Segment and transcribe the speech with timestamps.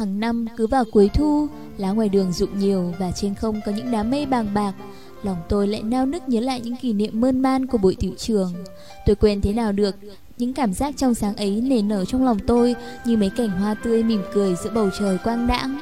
[0.00, 3.72] Hàng năm cứ vào cuối thu, lá ngoài đường rụng nhiều và trên không có
[3.72, 4.72] những đám mây bàng bạc.
[5.22, 8.12] Lòng tôi lại nao nức nhớ lại những kỷ niệm mơn man của buổi tiểu
[8.18, 8.54] trường.
[9.06, 9.94] Tôi quên thế nào được,
[10.38, 12.74] những cảm giác trong sáng ấy nề nở trong lòng tôi
[13.04, 15.80] như mấy cảnh hoa tươi mỉm cười giữa bầu trời quang đãng.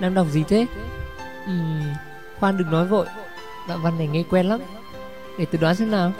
[0.00, 0.66] Đang đọc gì thế?
[1.46, 1.82] Ừm,
[2.40, 3.06] khoan đừng nói vội,
[3.68, 4.60] đoạn văn này nghe quen lắm.
[5.38, 6.12] Để tôi đoán xem nào.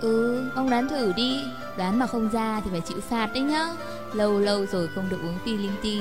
[0.00, 1.36] Ừ, ông đoán thử đi
[1.78, 3.66] Đoán mà không ra thì phải chịu phạt đấy nhá
[4.14, 5.98] Lâu lâu rồi không được uống phi linh ti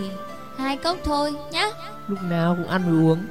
[0.57, 1.65] Hai cốc thôi nhá
[2.07, 3.25] Lúc nào cũng ăn rồi uống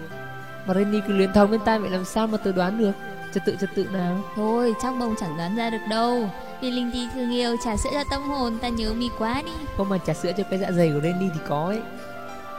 [0.66, 2.92] Mà Rainy cứ liên thông bên tai vậy làm sao mà tớ đoán được
[3.34, 6.30] Trật tự trật tự nào Thôi chắc bông chẳng đoán ra được đâu
[6.62, 9.50] Vì Linh tì thương yêu trà sữa cho tâm hồn Ta nhớ mì quá đi
[9.76, 11.80] Không mà trà sữa cho cái dạ dày của Rainy thì có ấy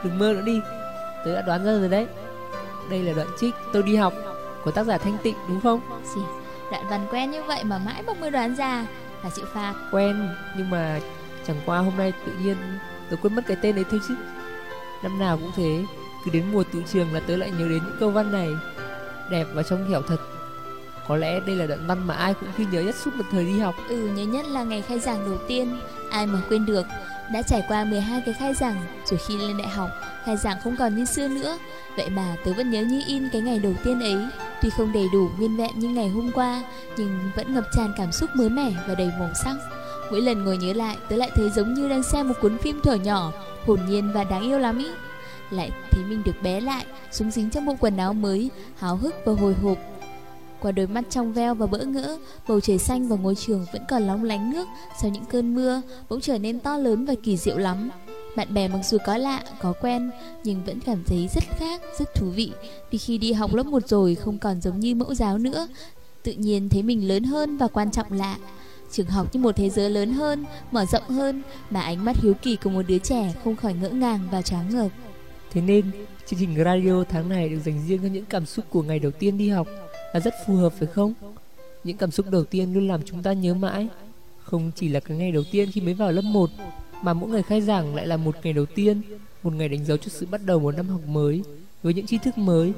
[0.04, 0.60] Đừng mơ nữa đi
[1.24, 2.06] Tớ đã đoán ra rồi đấy
[2.90, 4.12] Đây là đoạn trích tôi đi học
[4.64, 5.80] Của tác giả Thanh Tịnh đúng không
[6.14, 6.20] Gì
[6.70, 8.86] Đoạn văn quen như vậy mà mãi mà mới đoán ra
[9.24, 11.00] Là chịu phạt Quen nhưng mà
[11.46, 12.56] chẳng qua hôm nay tự nhiên
[13.10, 14.16] Tôi quên mất cái tên đấy thôi chứ
[15.06, 15.84] Năm nào cũng thế
[16.24, 18.48] Cứ đến mùa tứ trường là tớ lại nhớ đến những câu văn này
[19.30, 20.16] Đẹp và trong hiểu thật
[21.08, 23.44] Có lẽ đây là đoạn văn mà ai cũng khi nhớ nhất suốt một thời
[23.44, 25.78] đi học Ừ nhớ nhất là ngày khai giảng đầu tiên
[26.10, 26.86] Ai mà quên được
[27.32, 28.76] Đã trải qua 12 cái khai giảng
[29.10, 29.90] Rồi khi lên đại học
[30.24, 31.58] Khai giảng không còn như xưa nữa
[31.96, 34.16] Vậy mà tớ vẫn nhớ như in cái ngày đầu tiên ấy
[34.62, 36.62] Tuy không đầy đủ nguyên vẹn như ngày hôm qua
[36.96, 39.54] Nhưng vẫn ngập tràn cảm xúc mới mẻ và đầy màu sắc
[40.10, 42.80] Mỗi lần ngồi nhớ lại tớ lại thấy giống như đang xem một cuốn phim
[42.82, 43.32] thở nhỏ
[43.66, 44.86] Hồn nhiên và đáng yêu lắm ý
[45.50, 49.14] Lại thấy mình được bé lại Súng dính trong bộ quần áo mới Háo hức
[49.24, 49.78] và hồi hộp
[50.60, 53.82] Qua đôi mắt trong veo và bỡ ngỡ Bầu trời xanh và ngôi trường vẫn
[53.88, 54.68] còn lóng lánh nước
[55.02, 57.90] Sau những cơn mưa Bỗng trở nên to lớn và kỳ diệu lắm
[58.36, 60.10] bạn bè mặc dù có lạ, có quen
[60.44, 62.52] Nhưng vẫn cảm thấy rất khác, rất thú vị
[62.90, 65.68] Vì khi đi học lớp 1 rồi không còn giống như mẫu giáo nữa
[66.22, 68.36] Tự nhiên thấy mình lớn hơn và quan trọng lạ
[68.90, 72.34] Trường học như một thế giới lớn hơn, mở rộng hơn mà ánh mắt hiếu
[72.42, 74.88] kỳ của một đứa trẻ không khỏi ngỡ ngàng và tráng ngợp.
[75.52, 75.90] Thế nên,
[76.26, 79.12] chương trình radio tháng này được dành riêng cho những cảm xúc của ngày đầu
[79.12, 79.68] tiên đi học
[80.14, 81.14] là rất phù hợp phải không?
[81.84, 83.88] Những cảm xúc đầu tiên luôn làm chúng ta nhớ mãi.
[84.44, 86.50] Không chỉ là cái ngày đầu tiên khi mới vào lớp 1,
[87.02, 89.00] mà mỗi ngày khai giảng lại là một ngày đầu tiên,
[89.42, 91.42] một ngày đánh dấu cho sự bắt đầu một năm học mới,
[91.82, 92.72] với những tri thức mới,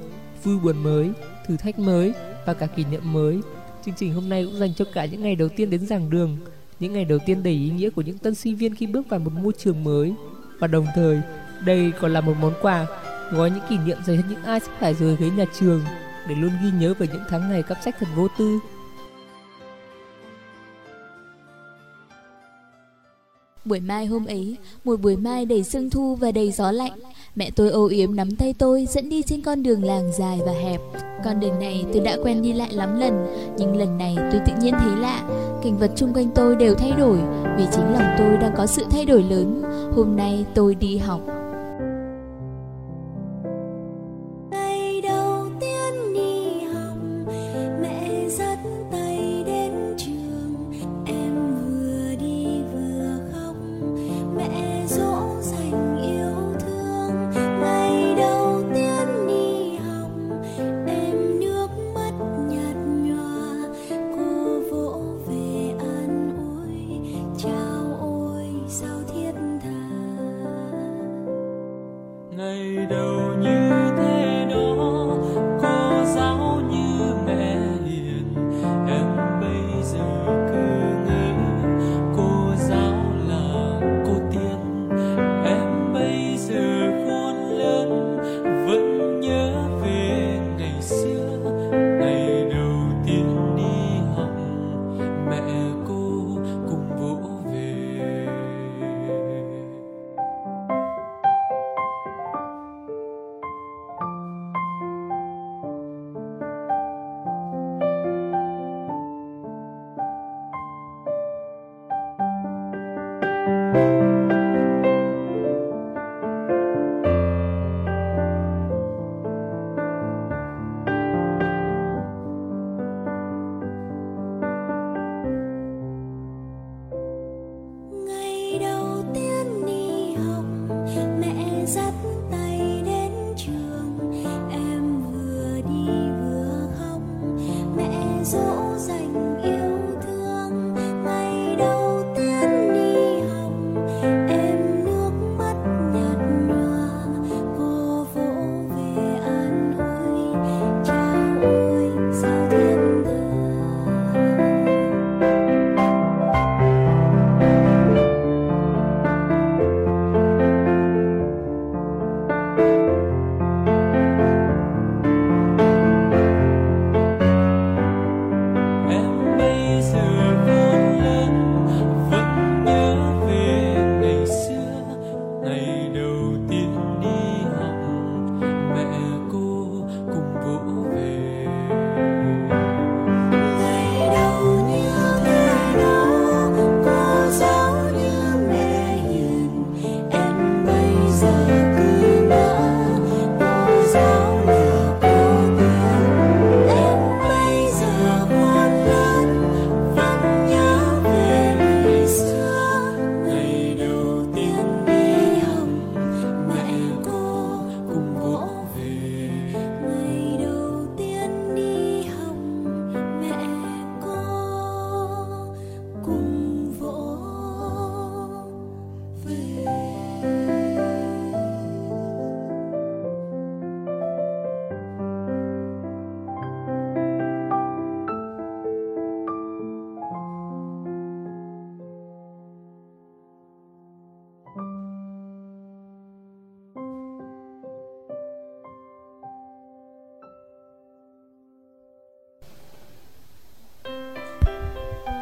[0.45, 1.11] vui buồn mới,
[1.49, 2.13] thử thách mới
[2.47, 3.41] và cả kỷ niệm mới
[3.89, 6.37] Chương trình hôm nay cũng dành cho cả những ngày đầu tiên đến giảng đường,
[6.81, 9.21] những ngày đầu tiên đầy ý nghĩa của những tân sinh viên khi bước vào
[9.21, 10.13] một môi trường mới.
[10.59, 11.21] Và đồng thời,
[11.65, 12.87] đây còn là một món quà
[13.33, 15.81] gói những kỷ niệm dành cho những ai sắp phải rời ghế nhà trường
[16.29, 18.59] để luôn ghi nhớ về những tháng ngày cắp sách thật vô tư
[23.69, 26.93] Buổi mai hôm ấy, một buổi mai đầy sương thu và đầy gió lạnh,
[27.37, 30.53] mẹ tôi âu yếm nắm tay tôi dẫn đi trên con đường làng dài và
[30.53, 30.81] hẹp.
[31.25, 33.27] Con đường này tôi đã quen đi lại lắm lần,
[33.59, 35.23] nhưng lần này tôi tự nhiên thấy lạ,
[35.63, 37.19] cảnh vật chung quanh tôi đều thay đổi,
[37.57, 39.63] vì chính lòng tôi đang có sự thay đổi lớn.
[39.97, 41.21] Hôm nay tôi đi học,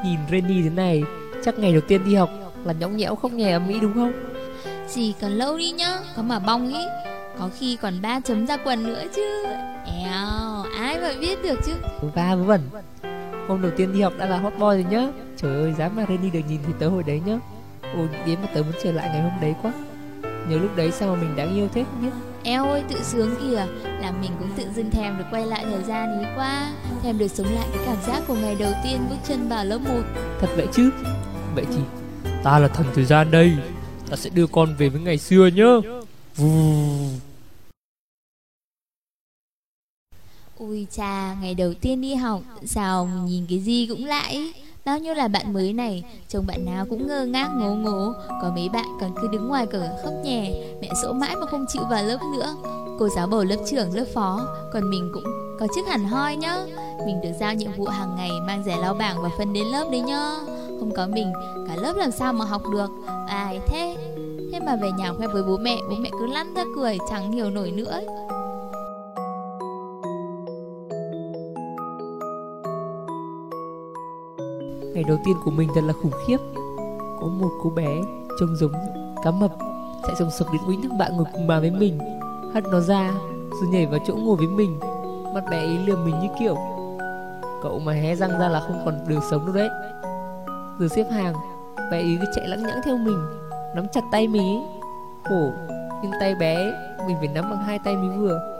[0.06, 1.02] Nhìn Renny thế này
[1.44, 2.30] Chắc ngày đầu tiên đi học
[2.64, 4.12] là nhõng nhẽo không nhè ấm ý đúng không
[4.94, 6.80] Chỉ cần lâu đi nhá Có mà bong ý
[7.38, 9.46] Có khi còn ba chấm ra quần nữa chứ
[10.06, 11.72] Eo Ai mà biết được chứ
[12.14, 12.60] Ba vẩn
[13.48, 15.02] Hôm đầu tiên đi học đã là hot boy rồi nhá
[15.36, 17.38] Trời ơi dám mà Renny được nhìn thì tớ hồi đấy nhá
[17.96, 19.72] Ôi nghĩ mà tớ muốn trở lại ngày hôm đấy quá
[20.48, 22.12] Nhớ lúc đấy sao mà mình đáng yêu thế không biết
[22.42, 23.66] Eo ơi tự sướng kìa
[24.00, 26.70] làm mình cũng tự dưng thèm được quay lại thời gian ý quá
[27.04, 29.78] em được sống lại cái cảm giác của ngày đầu tiên bước chân vào lớp
[29.78, 29.90] 1
[30.40, 30.90] Thật vậy chứ
[31.54, 31.80] Vậy thì
[32.44, 33.52] ta là thần thời gian đây
[34.10, 35.90] Ta sẽ đưa con về với ngày xưa nhá
[36.36, 36.48] Vù.
[40.56, 44.52] Ui cha, ngày đầu tiên đi học, sao nhìn cái gì cũng lãi
[44.84, 48.12] Bao nhiêu là bạn mới này, trông bạn nào cũng ngơ ngác ngố ngố
[48.42, 50.52] Có mấy bạn còn cứ đứng ngoài cửa khóc nhè,
[50.82, 52.54] mẹ sỗ mãi mà không chịu vào lớp nữa
[52.98, 55.24] Cô giáo bầu lớp trưởng, lớp phó, còn mình cũng
[55.60, 56.56] có chức hẳn hoi nhá
[57.06, 59.88] Mình được giao nhiệm vụ hàng ngày mang giải lao bảng và phân đến lớp
[59.92, 60.30] đấy nhá
[60.80, 61.32] Không có mình,
[61.68, 62.86] cả lớp làm sao mà học được
[63.28, 63.96] Ai thế
[64.52, 67.32] Thế mà về nhà khoe với bố mẹ, bố mẹ cứ lăn ra cười, chẳng
[67.32, 68.00] hiểu nổi nữa
[74.94, 76.38] Ngày đầu tiên của mình thật là khủng khiếp
[77.20, 77.96] Có một cô bé
[78.40, 78.72] trông giống
[79.24, 79.52] cá mập
[80.06, 81.98] Chạy sồng sọc đến quýnh thằng bạn ngồi cùng bàn với mình
[82.54, 83.10] Hất nó ra
[83.60, 84.80] rồi nhảy vào chỗ ngồi với mình
[85.34, 86.56] mắt bé ý lườm mình như kiểu
[87.62, 89.68] Cậu mà hé răng ra là không còn đường sống đâu đấy
[90.78, 91.32] Rồi xếp hàng
[91.90, 93.18] Bé ý cứ chạy lẳng nhãng theo mình
[93.74, 94.60] Nắm chặt tay mí,
[95.24, 95.50] Khổ
[96.02, 96.72] Nhưng tay bé
[97.06, 98.52] mình phải nắm bằng hai tay mới vừa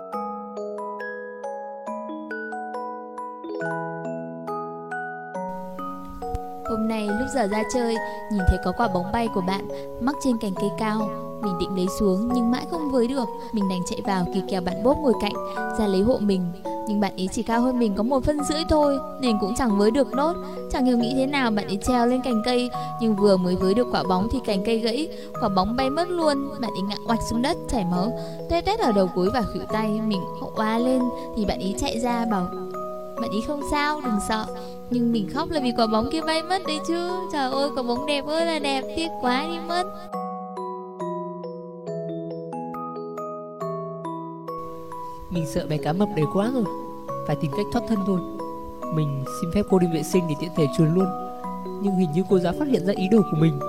[6.71, 7.97] Hôm nay lúc giờ ra chơi
[8.33, 9.69] Nhìn thấy có quả bóng bay của bạn
[10.05, 11.09] Mắc trên cành cây cao
[11.43, 14.61] mình định lấy xuống nhưng mãi không với được Mình đành chạy vào kỳ kèo
[14.61, 15.33] bạn bốp ngồi cạnh
[15.79, 16.51] Ra lấy hộ mình
[16.89, 19.79] Nhưng bạn ấy chỉ cao hơn mình có một phân rưỡi thôi Nên cũng chẳng
[19.79, 20.33] với được nốt
[20.73, 23.75] Chẳng hiểu nghĩ thế nào bạn ấy treo lên cành cây Nhưng vừa mới với
[23.75, 25.09] được quả bóng thì cành cây gãy
[25.41, 28.19] Quả bóng bay mất luôn Bạn ấy ngã oạch xuống đất chảy máu
[28.51, 31.03] Tê tét ở đầu gối và khuỷu tay Mình hộ oa lên
[31.37, 32.47] thì bạn ấy chạy ra bảo
[33.21, 34.47] bạn ý không sao, đừng sợ
[34.91, 37.83] Nhưng mình khóc là vì quả bóng kia bay mất đấy chứ Trời ơi, quả
[37.83, 39.85] bóng đẹp ơi là đẹp Tiếc quá đi mất
[45.37, 46.65] Mình sợ bé cá mập đấy quá rồi
[47.27, 48.21] Phải tìm cách thoát thân thôi
[48.95, 51.07] Mình xin phép cô đi vệ sinh để tiện thể chuồn luôn
[51.83, 53.61] Nhưng hình như cô giáo phát hiện ra ý đồ của mình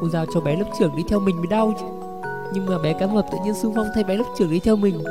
[0.00, 1.86] Cô giáo cho bé lớp trưởng đi theo mình mới đau chứ
[2.52, 4.76] Nhưng mà bé cá mập tự nhiên xung phong thay bé lớp trưởng đi theo
[4.76, 5.04] mình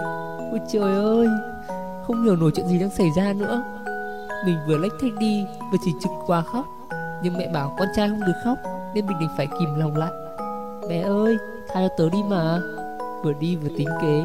[0.52, 1.28] Ôi trời ơi
[2.08, 3.64] Không hiểu nổi chuyện gì đang xảy ra nữa
[4.46, 6.66] Mình vừa lách thích đi Vừa chỉ trực qua khóc
[7.24, 8.58] Nhưng mẹ bảo con trai không được khóc
[8.96, 10.12] Nên mình định phải kìm lòng lại
[10.90, 12.60] Bé ơi Tha cho tớ đi mà
[13.24, 14.24] Vừa đi vừa tính kế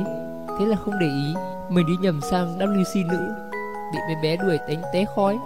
[0.60, 1.34] thế là không để ý
[1.70, 3.34] Mình đi nhầm sang WC nữ
[3.92, 5.38] Bị mấy bé đuổi đánh té khói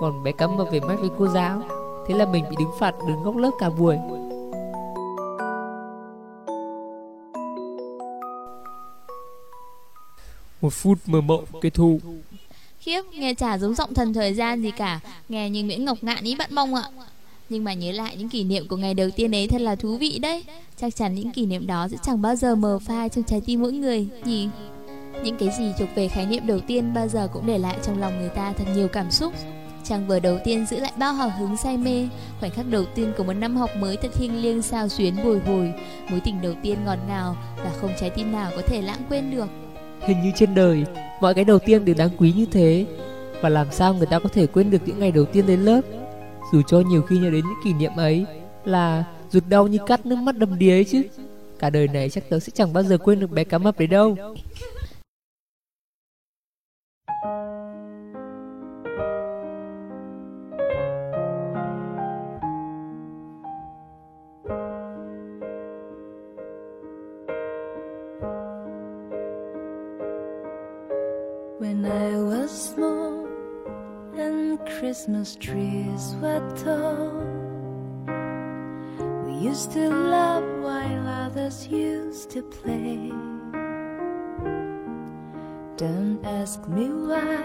[0.00, 1.62] Còn bé cắm vào về mắt với cô giáo
[2.08, 3.96] Thế là mình bị đứng phạt đứng góc lớp cả buổi
[10.60, 11.96] Một phút mơ mộng kết thúc
[12.78, 16.24] Khiếp, nghe chả giống giọng thần thời gian gì cả Nghe như Nguyễn Ngọc Ngạn
[16.24, 16.82] ý bạn mong ạ
[17.52, 19.96] nhưng mà nhớ lại những kỷ niệm của ngày đầu tiên ấy thật là thú
[19.96, 20.44] vị đấy
[20.80, 23.62] chắc chắn những kỷ niệm đó sẽ chẳng bao giờ mờ phai trong trái tim
[23.62, 24.48] mỗi người nhỉ
[25.24, 28.00] những cái gì thuộc về khái niệm đầu tiên bao giờ cũng để lại trong
[28.00, 29.32] lòng người ta thật nhiều cảm xúc
[29.84, 32.08] Trang vở đầu tiên giữ lại bao hào hứng say mê
[32.40, 35.40] Khoảnh khắc đầu tiên của một năm học mới thật thiêng liêng sao xuyến bồi
[35.40, 35.72] hồi
[36.10, 39.30] Mối tình đầu tiên ngọt ngào và không trái tim nào có thể lãng quên
[39.30, 39.48] được
[40.06, 40.84] Hình như trên đời,
[41.20, 42.86] mọi cái đầu tiên đều đáng quý như thế
[43.42, 45.80] Và làm sao người ta có thể quên được những ngày đầu tiên đến lớp
[46.52, 48.26] dù cho nhiều khi nhớ đến những kỷ niệm ấy
[48.64, 51.02] Là rụt đau như cắt nước mắt đầm đìa ấy chứ
[51.58, 53.86] Cả đời này chắc tớ sẽ chẳng bao giờ quên được bé cá mập đấy
[53.86, 54.16] đâu
[75.02, 77.10] Christmas trees were tall.
[79.26, 83.10] We used to love while others used to play.
[85.76, 87.42] Don't ask me why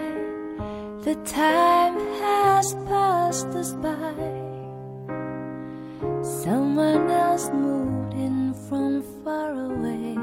[1.02, 4.14] the time has passed us by.
[6.44, 10.14] Someone else moved in from far away.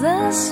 [0.01, 0.50] the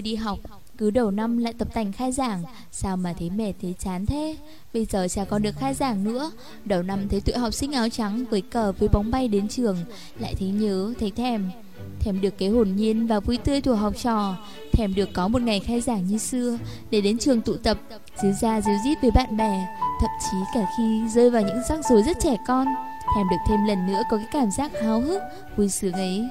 [0.00, 0.38] Tôi đi học,
[0.78, 2.42] cứ đầu năm lại tập tành khai giảng
[2.72, 4.36] Sao mà thấy mệt thấy chán thế
[4.74, 6.30] Bây giờ chả còn được khai giảng nữa
[6.64, 9.76] Đầu năm thấy tụi học sinh áo trắng Với cờ với bóng bay đến trường
[10.18, 11.50] Lại thấy nhớ, thấy thèm
[12.00, 14.36] Thèm được cái hồn nhiên và vui tươi thuộc học trò
[14.72, 16.58] Thèm được có một ngày khai giảng như xưa
[16.90, 17.78] Để đến trường tụ tập
[18.22, 19.66] Díu ra díu dít với bạn bè
[20.00, 22.66] Thậm chí cả khi rơi vào những rắc rối rất trẻ con
[23.16, 25.22] Thèm được thêm lần nữa có cái cảm giác háo hức
[25.56, 26.22] Vui sướng ấy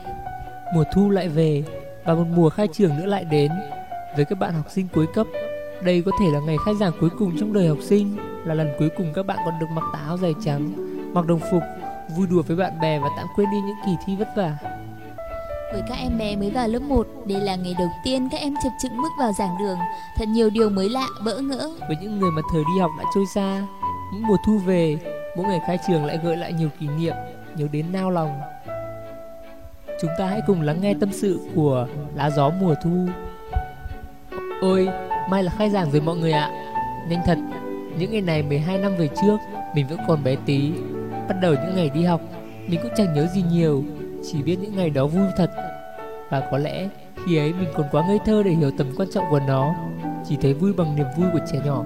[0.76, 1.64] Mùa thu lại về
[2.06, 3.52] và một mùa khai trường nữa lại đến
[4.16, 5.28] Với các bạn học sinh cuối cấp
[5.84, 8.70] Đây có thể là ngày khai giảng cuối cùng trong đời học sinh Là lần
[8.80, 10.70] cuối cùng các bạn còn được mặc tà áo dài trắng
[11.14, 11.64] Mặc đồng phục
[12.18, 14.58] Vui đùa với bạn bè và tạm quên đi những kỳ thi vất vả
[15.74, 18.54] với các em bé mới vào lớp 1, đây là ngày đầu tiên các em
[18.64, 19.78] chập chững bước vào giảng đường,
[20.18, 21.70] thật nhiều điều mới lạ, bỡ ngỡ.
[21.88, 23.64] Với những người mà thời đi học đã trôi xa,
[24.14, 24.98] những mùa thu về,
[25.38, 27.16] mỗi ngày khai trường lại gợi lại nhiều kỷ niệm,
[27.58, 28.40] nhớ đến nao lòng
[30.02, 33.08] chúng ta hãy cùng lắng nghe tâm sự của lá gió mùa thu.
[34.62, 34.90] Ôi,
[35.30, 36.66] mai là khai giảng rồi mọi người ạ.
[37.10, 37.38] Nhanh thật,
[38.00, 39.38] những ngày này 12 năm về trước,
[39.76, 40.72] mình vẫn còn bé tí.
[41.30, 42.22] Bắt đầu những ngày đi học,
[42.68, 43.84] mình cũng chẳng nhớ gì nhiều,
[44.32, 45.52] chỉ biết những ngày đó vui thật.
[46.30, 46.90] Và có lẽ
[47.26, 49.74] khi ấy mình còn quá ngây thơ để hiểu tầm quan trọng của nó,
[50.28, 51.84] chỉ thấy vui bằng niềm vui của trẻ nhỏ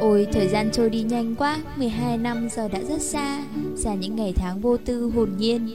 [0.00, 3.38] Ôi thời gian trôi đi nhanh quá 12 năm giờ đã rất xa
[3.76, 5.70] Xa những ngày tháng vô tư hồn nhiên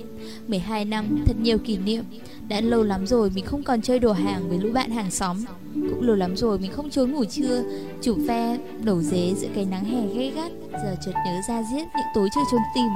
[0.48, 2.04] 12 năm thật nhiều kỷ niệm
[2.48, 5.38] Đã lâu lắm rồi mình không còn chơi đồ hàng với lũ bạn hàng xóm
[5.74, 7.64] Cũng lâu lắm rồi mình không trốn ngủ trưa
[8.02, 11.86] Chủ phe đổ dế giữa cái nắng hè gay gắt Giờ chợt nhớ ra giết
[11.96, 12.90] những tối chơi trốn tìm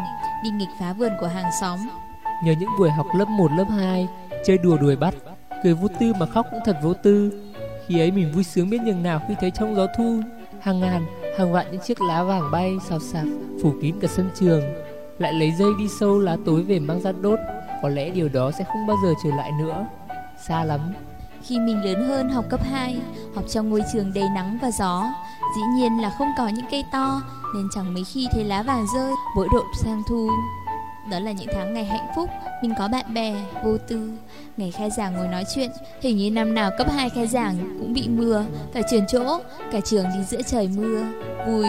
[0.44, 1.80] Đi nghịch phá vườn của hàng xóm
[2.46, 4.08] Nhớ những buổi học lớp 1, lớp 2
[4.46, 5.16] Chơi đùa đuổi bắt
[5.64, 7.32] Cười vô tư mà khóc cũng thật vô tư
[7.88, 10.20] Khi ấy mình vui sướng biết nhường nào khi thấy trong gió thu
[10.60, 11.06] hàng ngàn
[11.40, 13.26] hàng vạn những chiếc lá vàng bay xào xạc
[13.64, 14.62] phủ kín cả sân trường
[15.20, 17.40] lại lấy dây đi sâu lá tối về mang ra đốt
[17.84, 19.86] có lẽ điều đó sẽ không bao giờ trở lại nữa
[20.48, 20.80] xa lắm
[21.48, 23.02] khi mình lớn hơn học cấp 2,
[23.36, 25.06] học trong ngôi trường đầy nắng và gió,
[25.56, 27.22] dĩ nhiên là không có những cây to
[27.56, 30.30] nên chẳng mấy khi thấy lá vàng rơi, mỗi độ sang thu
[31.12, 32.30] đó là những tháng ngày hạnh phúc
[32.62, 34.12] Mình có bạn bè, vô tư
[34.58, 35.70] Ngày khai giảng ngồi nói chuyện
[36.02, 39.40] Hình như năm nào cấp 2 khai giảng cũng bị mưa Phải chuyển chỗ,
[39.72, 41.04] cả trường đi giữa trời mưa
[41.48, 41.66] Vui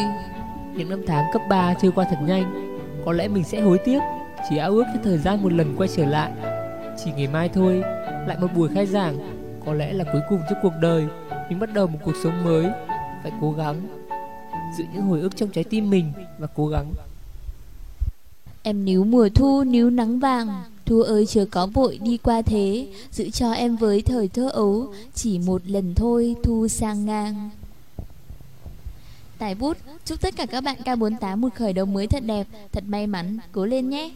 [0.76, 3.98] Những năm tháng cấp 3 trôi qua thật nhanh Có lẽ mình sẽ hối tiếc
[4.48, 6.32] Chỉ ao ước cho thời gian một lần quay trở lại
[7.04, 7.82] Chỉ ngày mai thôi
[8.26, 9.16] Lại một buổi khai giảng
[9.66, 11.04] Có lẽ là cuối cùng trong cuộc đời
[11.48, 12.66] Mình bắt đầu một cuộc sống mới
[13.22, 13.76] Phải cố gắng
[14.78, 16.92] Giữ những hồi ức trong trái tim mình Và cố gắng
[18.62, 20.48] Em níu mùa thu níu nắng vàng
[20.86, 24.92] Thu ơi chưa có vội đi qua thế Giữ cho em với thời thơ ấu
[25.14, 27.50] Chỉ một lần thôi thu sang ngang
[29.38, 32.84] Tài bút, chúc tất cả các bạn K48 một khởi đầu mới thật đẹp, thật
[32.86, 34.10] may mắn, cố lên nhé!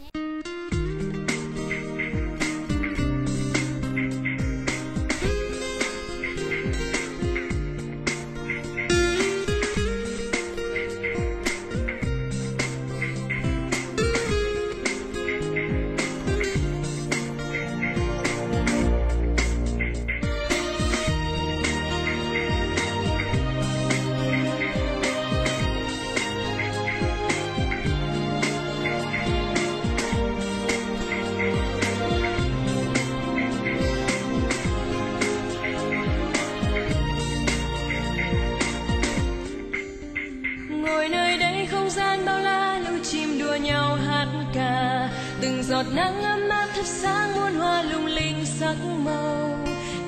[47.82, 49.58] lung linh sắc màu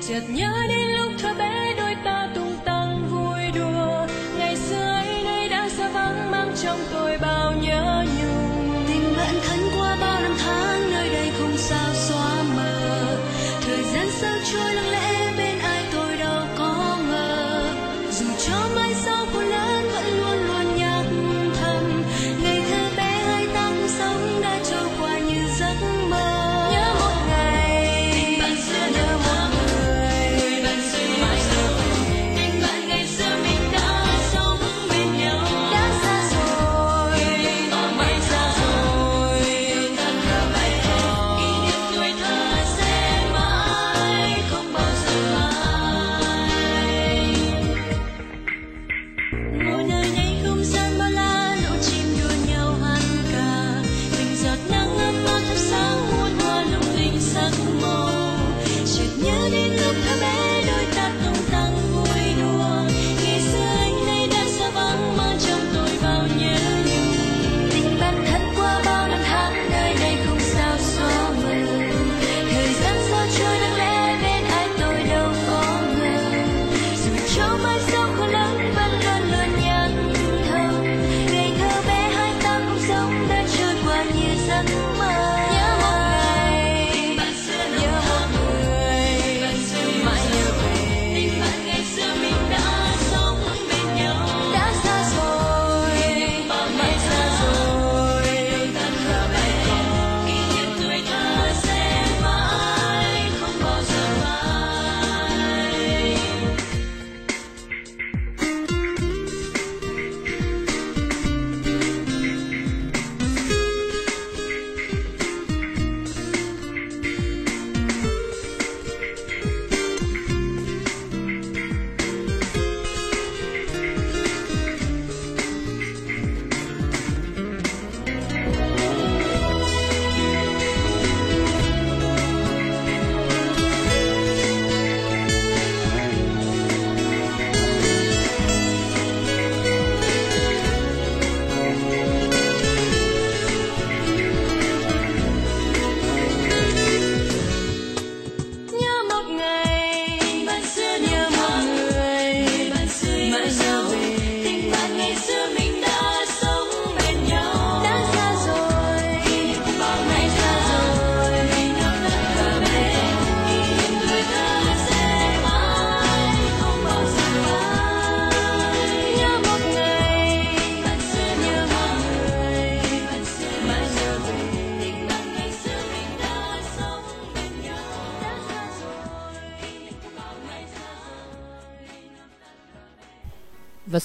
[0.07, 2.46] chợt nhớ đến lúc thơ bé đôi ta tung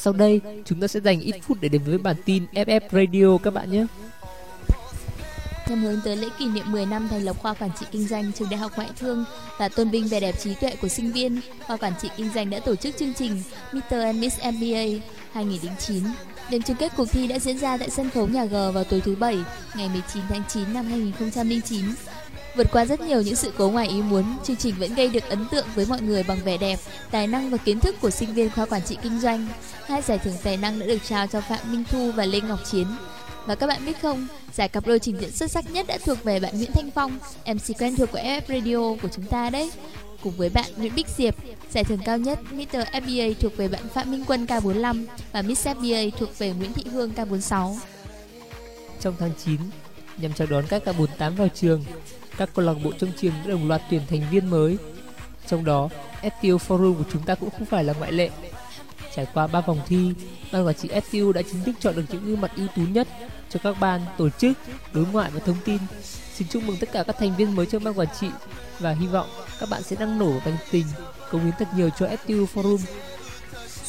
[0.04, 3.38] sau đây, chúng ta sẽ dành ít phút để đến với bản tin FF Radio
[3.42, 3.86] các bạn nhé.
[5.68, 8.32] Nhằm hướng tới lễ kỷ niệm 10 năm thành lập khoa quản trị kinh doanh
[8.32, 9.24] trường Đại học Ngoại thương
[9.58, 12.50] và tôn vinh vẻ đẹp trí tuệ của sinh viên, khoa quản trị kinh doanh
[12.50, 13.80] đã tổ chức chương trình Mr.
[14.00, 16.04] and Miss MBA 2009.
[16.50, 19.00] Đêm chung kết cuộc thi đã diễn ra tại sân khấu nhà G vào tối
[19.00, 19.38] thứ Bảy,
[19.76, 21.84] ngày 19 tháng 9 năm 2009
[22.54, 25.22] Vượt qua rất nhiều những sự cố ngoài ý muốn, chương trình vẫn gây được
[25.28, 26.78] ấn tượng với mọi người bằng vẻ đẹp,
[27.10, 29.46] tài năng và kiến thức của sinh viên khoa quản trị kinh doanh.
[29.86, 32.58] Hai giải thưởng tài năng đã được trao cho Phạm Minh Thu và Lê Ngọc
[32.70, 32.86] Chiến.
[33.46, 36.24] Và các bạn biết không, giải cặp đôi trình diễn xuất sắc nhất đã thuộc
[36.24, 39.70] về bạn Nguyễn Thanh Phong, MC quen thuộc của FF Radio của chúng ta đấy.
[40.22, 41.34] Cùng với bạn Nguyễn Bích Diệp,
[41.70, 42.76] giải thưởng cao nhất Mr.
[42.92, 46.82] FBA thuộc về bạn Phạm Minh Quân K45 và Miss FBA thuộc về Nguyễn Thị
[46.92, 47.76] Hương K46.
[49.00, 49.60] Trong tháng 9,
[50.20, 51.84] nhằm chào đón các K48 vào trường,
[52.38, 54.76] các câu lạc bộ trong trường đã đồng loạt tuyển thành viên mới.
[55.46, 55.88] Trong đó,
[56.22, 56.36] STO
[56.68, 58.30] Forum của chúng ta cũng không phải là ngoại lệ.
[59.14, 60.10] Trải qua 3 vòng thi,
[60.52, 63.08] ban quản trị STU đã chính thức chọn được những gương mặt ưu tú nhất
[63.50, 64.58] cho các ban tổ chức,
[64.92, 65.78] đối ngoại và thông tin.
[66.34, 68.26] Xin chúc mừng tất cả các thành viên mới trong ban quản trị
[68.78, 69.28] và hy vọng
[69.60, 70.86] các bạn sẽ năng nổ và thành tình,
[71.30, 72.78] cống hiến thật nhiều cho STU Forum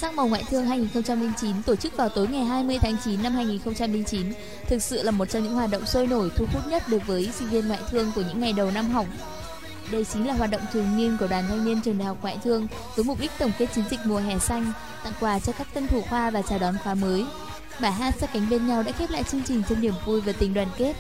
[0.03, 4.33] Sắc màu ngoại thương 2009 tổ chức vào tối ngày 20 tháng 9 năm 2009
[4.69, 7.29] thực sự là một trong những hoạt động sôi nổi thu hút nhất đối với
[7.39, 9.05] sinh viên ngoại thương của những ngày đầu năm học.
[9.91, 12.37] Đây chính là hoạt động thường niên của đoàn thanh niên trường đại học ngoại
[12.43, 14.71] thương với mục đích tổng kết chiến dịch mùa hè xanh,
[15.03, 17.25] tặng quà cho các tân thủ khoa và chào đón khóa mới.
[17.81, 20.31] Bài hát sát cánh bên nhau đã khép lại chương trình trong niềm vui và
[20.31, 20.93] tình đoàn kết.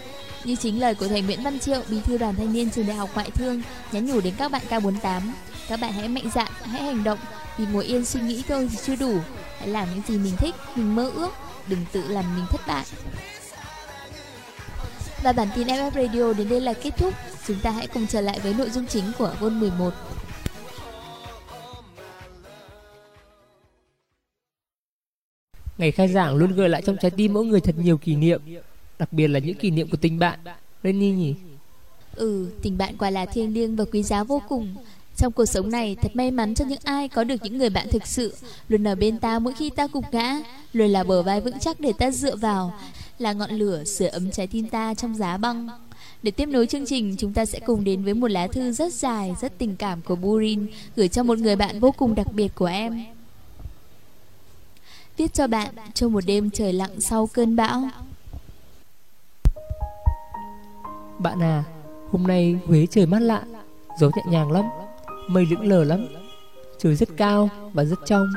[0.43, 2.95] Như chính lời của thầy Nguyễn Văn Triệu, bí thư đoàn thanh niên trường đại
[2.95, 3.61] học ngoại thương,
[3.91, 5.21] nhắn nhủ đến các bạn K48,
[5.67, 7.19] các bạn hãy mạnh dạn, hãy hành động
[7.57, 9.19] Vì ngồi yên suy nghĩ thôi thì chưa đủ
[9.57, 11.29] Hãy làm những gì mình thích, mình mơ ước
[11.67, 12.85] Đừng tự làm mình thất bại
[15.23, 17.13] Và bản tin FF Radio đến đây là kết thúc
[17.47, 19.93] Chúng ta hãy cùng trở lại với nội dung chính của Vôn 11
[25.77, 28.41] Ngày khai giảng luôn gợi lại trong trái tim mỗi người thật nhiều kỷ niệm
[28.99, 30.39] Đặc biệt là những kỷ niệm của tình bạn
[30.83, 31.35] Lenny nhỉ?
[32.15, 34.75] Ừ, tình bạn quả là thiêng liêng và quý giá vô cùng
[35.17, 37.89] trong cuộc sống này, thật may mắn cho những ai có được những người bạn
[37.89, 38.35] thực sự,
[38.69, 40.37] luôn ở bên ta mỗi khi ta cục ngã,
[40.73, 42.73] luôn là bờ vai vững chắc để ta dựa vào,
[43.19, 45.69] là ngọn lửa sửa ấm trái tim ta trong giá băng.
[46.23, 48.93] Để tiếp nối chương trình, chúng ta sẽ cùng đến với một lá thư rất
[48.93, 52.55] dài, rất tình cảm của Burin gửi cho một người bạn vô cùng đặc biệt
[52.55, 53.05] của em.
[55.17, 57.89] Viết cho bạn trong một đêm trời lặng sau cơn bão.
[61.19, 61.63] Bạn à,
[62.11, 63.43] hôm nay Huế trời mát lạ,
[63.99, 64.63] gió nhẹ nhàng lắm.
[65.27, 65.99] Mây lững lờ lắm
[66.77, 68.27] Trời rất cao và rất trong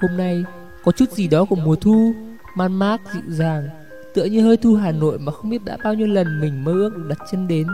[0.00, 0.44] Hôm nay
[0.84, 2.12] có chút gì đó của mùa thu
[2.56, 3.68] Man mác dịu dàng
[4.14, 6.72] Tựa như hơi thu Hà Nội mà không biết đã bao nhiêu lần mình mơ
[6.72, 7.66] ước đặt chân đến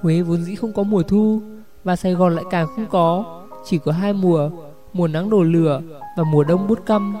[0.00, 1.42] Huế vốn dĩ không có mùa thu
[1.84, 4.50] Và Sài Gòn lại càng không có Chỉ có hai mùa
[4.92, 5.80] Mùa nắng đổ lửa
[6.16, 7.16] và mùa đông bút căm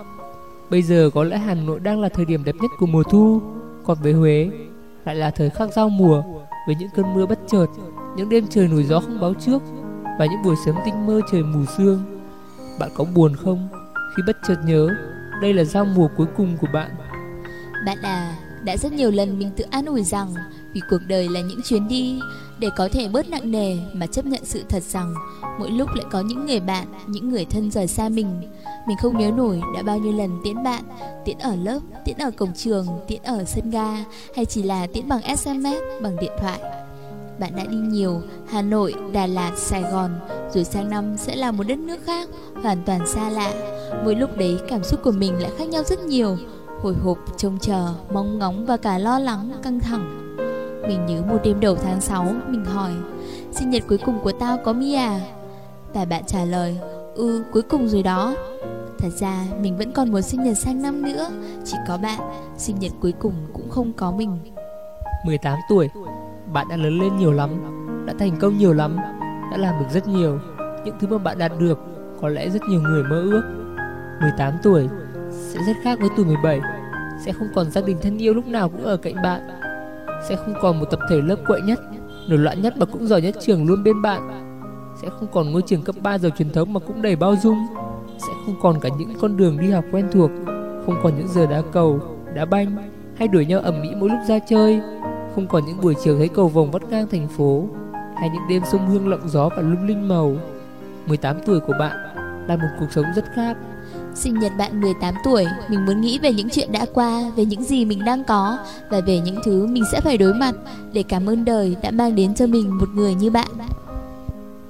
[0.70, 3.40] Bây giờ có lẽ Hà Nội đang là thời điểm đẹp nhất của mùa thu
[3.84, 4.50] Còn với Huế
[5.04, 6.22] lại là thời khắc giao mùa
[6.66, 7.66] Với những cơn mưa bất chợt
[8.16, 9.62] Những đêm trời nổi gió không báo trước
[10.18, 12.02] và những buổi sớm tinh mơ trời mù sương.
[12.78, 13.68] Bạn có buồn không
[14.16, 14.88] khi bất chợt nhớ
[15.42, 16.90] đây là giao mùa cuối cùng của bạn?
[17.86, 20.28] Bạn à, đã rất nhiều lần mình tự an ủi rằng
[20.74, 22.20] vì cuộc đời là những chuyến đi
[22.58, 25.14] để có thể bớt nặng nề mà chấp nhận sự thật rằng
[25.58, 28.42] mỗi lúc lại có những người bạn, những người thân rời xa mình.
[28.88, 30.82] Mình không nhớ nổi đã bao nhiêu lần tiễn bạn,
[31.24, 33.90] tiễn ở lớp, tiễn ở cổng trường, tiễn ở sân ga
[34.36, 36.60] hay chỉ là tiễn bằng SMS, bằng điện thoại
[37.38, 38.20] bạn đã đi nhiều,
[38.50, 40.10] Hà Nội, Đà Lạt, Sài Gòn,
[40.54, 42.28] rồi sang năm sẽ là một đất nước khác,
[42.62, 43.50] hoàn toàn xa lạ.
[44.04, 46.36] Mỗi lúc đấy cảm xúc của mình lại khác nhau rất nhiều,
[46.82, 50.36] hồi hộp, trông chờ, mong ngóng và cả lo lắng, căng thẳng.
[50.88, 52.90] Mình nhớ một đêm đầu tháng 6, mình hỏi,
[53.52, 55.20] sinh nhật cuối cùng của tao có mi à?
[55.94, 56.76] Và bạn trả lời,
[57.14, 58.34] ừ, cuối cùng rồi đó.
[58.98, 61.28] Thật ra mình vẫn còn một sinh nhật sang năm nữa
[61.64, 62.20] Chỉ có bạn
[62.58, 64.38] Sinh nhật cuối cùng cũng không có mình
[65.26, 65.88] 18 tuổi
[66.54, 67.50] bạn đã lớn lên nhiều lắm
[68.06, 68.96] đã thành công nhiều lắm
[69.50, 70.38] đã làm được rất nhiều
[70.84, 71.78] những thứ mà bạn đạt được
[72.20, 73.42] có lẽ rất nhiều người mơ ước
[74.20, 74.88] 18 tuổi
[75.30, 76.60] sẽ rất khác với tuổi 17
[77.24, 79.40] sẽ không còn gia đình thân yêu lúc nào cũng ở cạnh bạn
[80.28, 81.78] sẽ không còn một tập thể lớp quậy nhất
[82.28, 84.40] nổi loạn nhất mà cũng giỏi nhất trường luôn bên bạn
[85.02, 87.58] sẽ không còn ngôi trường cấp 3 giàu truyền thống mà cũng đầy bao dung
[88.18, 90.30] sẽ không còn cả những con đường đi học quen thuộc
[90.86, 92.00] không còn những giờ đá cầu
[92.34, 94.80] đá banh hay đuổi nhau ầm mỹ mỗi lúc ra chơi
[95.34, 97.64] không còn những buổi chiều thấy cầu vồng vắt ngang thành phố
[98.16, 100.36] hay những đêm sông hương lộng gió và lung linh màu.
[101.06, 101.96] 18 tuổi của bạn
[102.48, 103.56] là một cuộc sống rất khác.
[104.14, 107.64] Sinh nhật bạn 18 tuổi, mình muốn nghĩ về những chuyện đã qua, về những
[107.64, 108.58] gì mình đang có
[108.90, 110.54] và về những thứ mình sẽ phải đối mặt
[110.92, 113.48] để cảm ơn đời đã mang đến cho mình một người như bạn.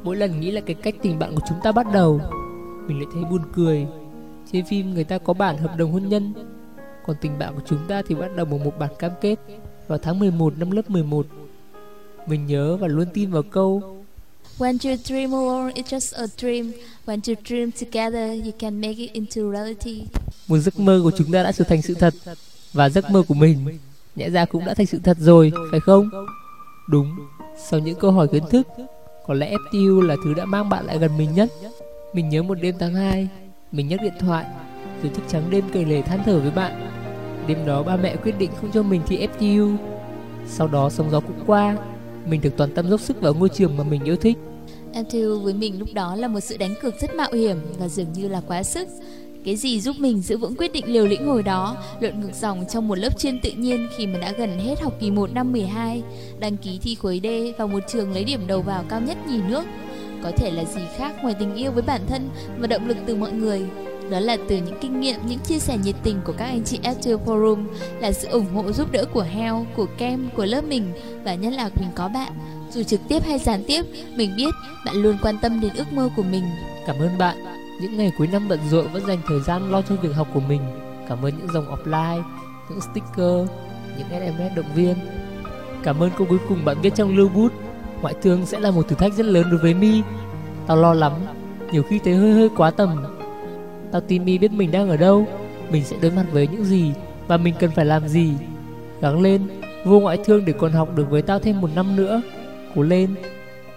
[0.02, 2.20] Mỗi lần nghĩ là cái cách tình bạn của chúng ta bắt đầu,
[2.88, 3.86] mình lại thấy buồn cười.
[4.52, 6.32] Trên phim người ta có bản hợp đồng hôn nhân,
[7.06, 9.36] còn tình bạn của chúng ta thì bắt đầu bằng một bản cam kết
[9.88, 11.26] vào tháng 11 năm lớp 11.
[12.26, 13.80] Mình nhớ và luôn tin vào câu
[14.58, 16.72] When you dream alone, it's just a dream.
[17.06, 20.04] When you dream together, you can make it into reality.
[20.48, 22.14] Một giấc mơ của chúng ta đã trở thành sự thật
[22.72, 23.78] và giấc mơ của mình
[24.16, 26.10] nhẽ ra cũng đã thành sự thật rồi, phải không?
[26.88, 27.10] Đúng.
[27.68, 28.66] Sau những câu hỏi kiến thức,
[29.26, 31.52] có lẽ FTU là thứ đã mang bạn lại gần mình nhất.
[32.12, 33.28] Mình nhớ một đêm tháng 2,
[33.72, 34.44] mình nhấc điện thoại,
[35.02, 36.90] rồi thức trắng đêm kể lể than thở với bạn
[37.46, 39.76] Đêm đó ba mẹ quyết định không cho mình thi FTU
[40.48, 41.76] Sau đó sóng gió cũng qua
[42.28, 44.36] Mình được toàn tâm dốc sức vào ngôi trường mà mình yêu thích
[44.94, 48.12] FTU với mình lúc đó là một sự đánh cược rất mạo hiểm Và dường
[48.14, 48.88] như là quá sức
[49.44, 52.64] cái gì giúp mình giữ vững quyết định liều lĩnh hồi đó, lượn ngược dòng
[52.72, 55.52] trong một lớp chuyên tự nhiên khi mà đã gần hết học kỳ 1 năm
[55.52, 56.02] 12,
[56.40, 57.26] đăng ký thi khối D
[57.58, 59.64] vào một trường lấy điểm đầu vào cao nhất nhì nước.
[60.22, 62.28] Có thể là gì khác ngoài tình yêu với bản thân
[62.58, 63.64] và động lực từ mọi người,
[64.10, 66.78] đó là từ những kinh nghiệm, những chia sẻ nhiệt tình của các anh chị
[66.82, 67.64] F2 Forum,
[68.00, 70.84] là sự ủng hộ giúp đỡ của Heo, của Kem, của lớp mình
[71.24, 72.32] và nhất là mình có bạn.
[72.70, 73.82] Dù trực tiếp hay gián tiếp,
[74.16, 74.50] mình biết
[74.86, 76.44] bạn luôn quan tâm đến ước mơ của mình.
[76.86, 77.36] Cảm ơn bạn.
[77.80, 80.40] Những ngày cuối năm bận rộn vẫn dành thời gian lo cho việc học của
[80.40, 80.62] mình.
[81.08, 82.22] Cảm ơn những dòng offline,
[82.70, 83.48] những sticker,
[83.98, 84.94] những SMS động viên.
[85.82, 87.48] Cảm ơn cô cuối cùng bạn viết trong lưu bút.
[88.00, 90.02] Ngoại thương sẽ là một thử thách rất lớn đối với mi.
[90.66, 91.12] Tao lo lắm,
[91.72, 93.13] nhiều khi thấy hơi hơi quá tầm
[93.94, 95.26] Tao tin mi biết mình đang ở đâu
[95.70, 96.90] Mình sẽ đối mặt với những gì
[97.28, 98.30] Và mình cần phải làm gì
[99.00, 99.46] Gắng lên
[99.84, 102.22] Vô ngoại thương để còn học được với tao thêm một năm nữa
[102.74, 103.14] Cố lên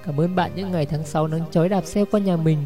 [0.06, 2.58] Cảm ơn bạn những ngày tháng 6 nắng chói đạp xe qua nhà mình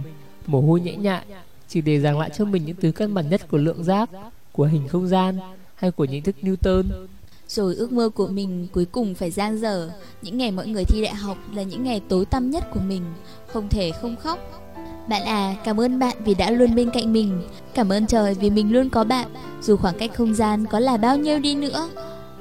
[0.45, 1.21] Mồ hôi nhễ nhại
[1.67, 4.09] Chỉ để giảng lại cho mình những thứ căn bản nhất của lượng giác
[4.51, 5.37] Của hình không gian
[5.75, 6.83] Hay của những thức Newton
[7.47, 9.89] rồi ước mơ của mình cuối cùng phải gian dở
[10.21, 13.03] Những ngày mọi người thi đại học là những ngày tối tăm nhất của mình
[13.47, 14.39] Không thể không khóc
[15.07, 17.41] bạn à, cảm ơn bạn vì đã luôn bên cạnh mình.
[17.73, 19.27] Cảm ơn trời vì mình luôn có bạn,
[19.61, 21.89] dù khoảng cách không gian có là bao nhiêu đi nữa.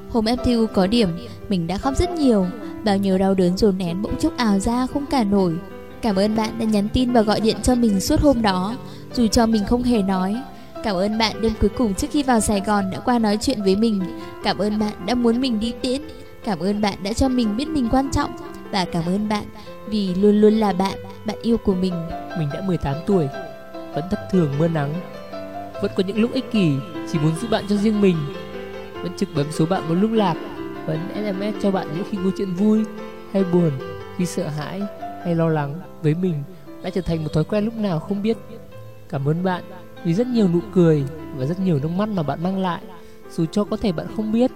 [0.09, 1.09] Hôm FTU có điểm,
[1.49, 2.47] mình đã khóc rất nhiều.
[2.85, 5.57] Bao nhiêu đau đớn dồn nén bỗng chốc ào ra không cả nổi.
[6.03, 8.75] Cảm ơn bạn đã nhắn tin và gọi điện cho mình suốt hôm đó,
[9.15, 10.37] dù cho mình không hề nói.
[10.85, 13.63] Cảm ơn bạn đêm cuối cùng trước khi vào Sài Gòn đã qua nói chuyện
[13.63, 14.03] với mình.
[14.45, 16.01] Cảm ơn bạn đã muốn mình đi tiễn.
[16.45, 18.31] Cảm ơn bạn đã cho mình biết mình quan trọng
[18.73, 19.45] và cảm ơn bạn
[19.89, 21.95] vì luôn luôn là bạn, bạn yêu của mình.
[22.39, 23.29] Mình đã 18 tuổi,
[23.95, 24.95] vẫn thất thường mưa nắng,
[25.83, 26.71] vẫn có những lúc ích kỷ
[27.13, 28.17] chỉ muốn giữ bạn cho riêng mình,
[29.03, 30.35] vẫn trực bấm số bạn một lúc lạc,
[30.87, 32.85] vẫn SMS cho bạn những khi có chuyện vui
[33.33, 33.71] hay buồn,
[34.19, 34.83] khi sợ hãi
[35.25, 36.35] hay lo lắng với mình
[36.83, 38.37] đã trở thành một thói quen lúc nào không biết.
[39.09, 39.63] Cảm ơn bạn
[40.05, 41.05] vì rất nhiều nụ cười
[41.37, 42.81] và rất nhiều nước mắt mà bạn mang lại,
[43.31, 44.51] dù cho có thể bạn không biết,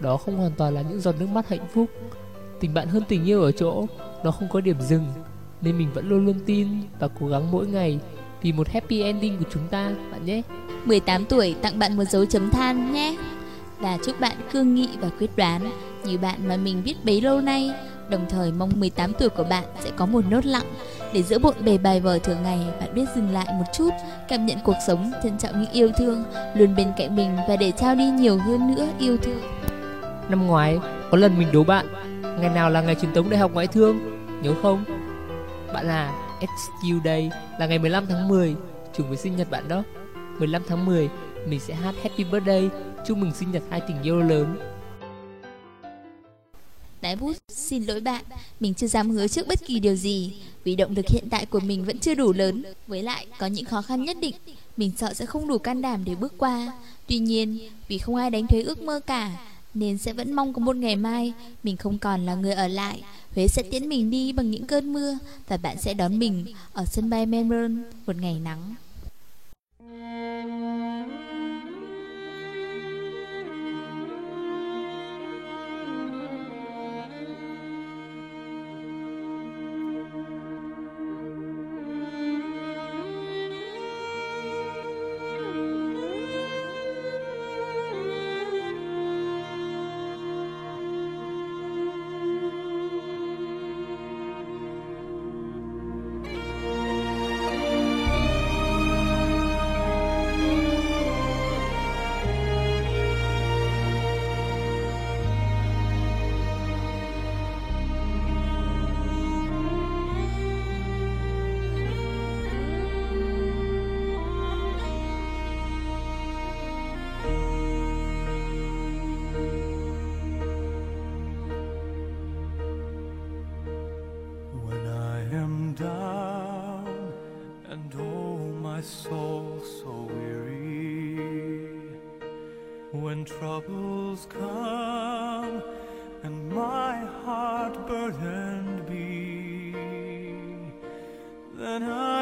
[0.00, 1.86] đó không hoàn toàn là những giọt nước mắt hạnh phúc
[2.60, 3.86] Tình bạn hơn tình yêu ở chỗ
[4.24, 5.06] nó không có điểm dừng
[5.62, 6.68] nên mình vẫn luôn luôn tin
[7.00, 7.98] và cố gắng mỗi ngày
[8.42, 10.42] vì một happy ending của chúng ta bạn nhé.
[10.84, 13.16] 18 tuổi tặng bạn một dấu chấm than nhé.
[13.80, 15.70] Và chúc bạn cương nghị và quyết đoán
[16.04, 17.70] như bạn mà mình biết bấy lâu nay,
[18.10, 20.72] đồng thời mong 18 tuổi của bạn sẽ có một nốt lặng
[21.14, 23.90] để giữa bộn bề bài vở thường ngày bạn biết dừng lại một chút
[24.28, 27.70] cảm nhận cuộc sống trân trọng những yêu thương luôn bên cạnh mình và để
[27.78, 29.40] trao đi nhiều hơn nữa yêu thương
[30.28, 30.78] năm ngoái
[31.10, 31.86] có lần mình đố bạn
[32.40, 33.98] Ngày nào là ngày truyền thống Đại học Ngoại thương
[34.42, 34.84] Nhớ không
[35.74, 38.54] Bạn là SQ Day là ngày 15 tháng 10
[38.96, 39.82] Trùng với sinh nhật bạn đó
[40.38, 41.08] 15 tháng 10
[41.48, 42.68] Mình sẽ hát Happy Birthday
[43.06, 44.58] Chúc mừng sinh nhật hai tình yêu lớn
[47.02, 48.24] Đại bút, xin lỗi bạn,
[48.60, 51.60] mình chưa dám hứa trước bất kỳ điều gì Vì động lực hiện tại của
[51.60, 54.34] mình vẫn chưa đủ lớn Với lại, có những khó khăn nhất định
[54.76, 56.72] Mình sợ sẽ không đủ can đảm để bước qua
[57.06, 59.30] Tuy nhiên, vì không ai đánh thuế ước mơ cả
[59.74, 63.02] nên sẽ vẫn mong có một ngày mai Mình không còn là người ở lại
[63.34, 66.84] Huế sẽ tiễn mình đi bằng những cơn mưa Và bạn sẽ đón mình ở
[66.86, 68.74] sân bay Melbourne Một ngày nắng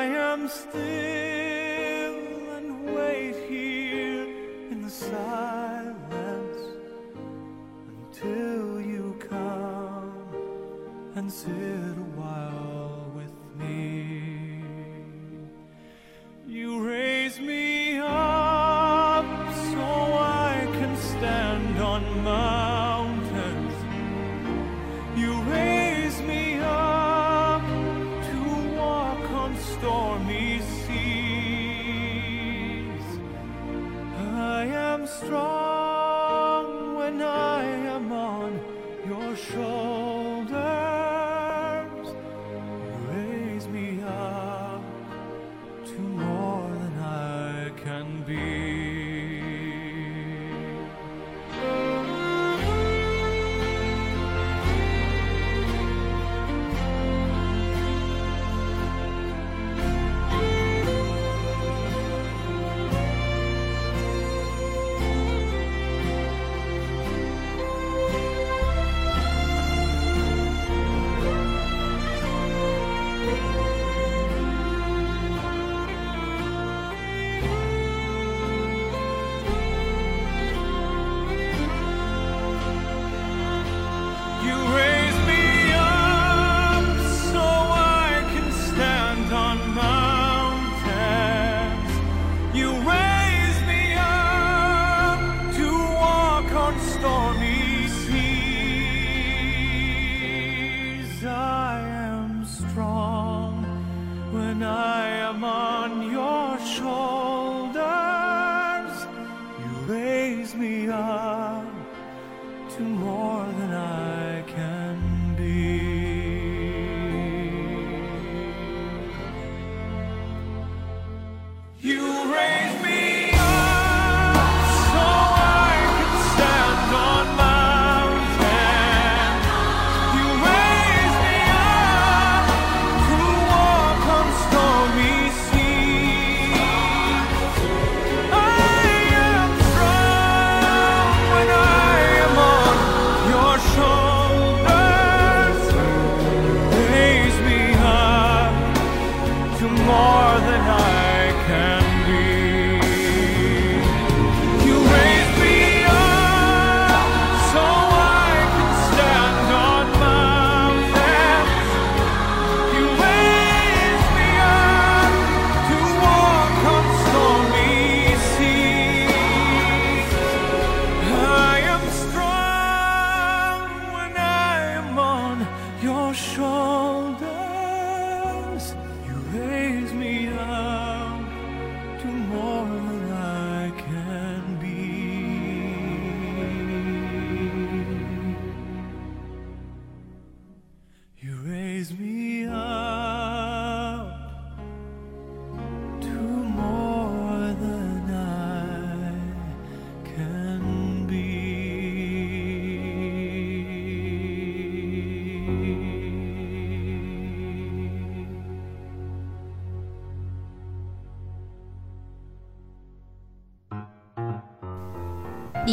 [0.06, 0.82] I am still
[2.56, 4.22] and wait here
[4.70, 6.60] in the silence
[8.04, 10.28] until you come
[11.16, 11.56] and sit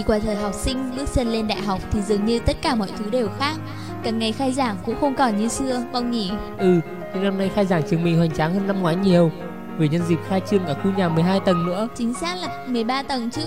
[0.08, 2.88] qua thời học sinh, bước chân lên đại học thì dường như tất cả mọi
[2.97, 3.54] thứ đều khác.
[4.04, 6.32] Cả ngày khai giảng cũng không còn như xưa, mong nhỉ?
[6.58, 6.74] Ừ,
[7.14, 9.32] nhưng năm nay khai giảng trường mình hoành tráng hơn năm ngoái nhiều.
[9.78, 13.04] Vì nhân dịp khai trương cả khu nhà 12 tầng nữa Chính xác là 13
[13.04, 13.41] tầng chứ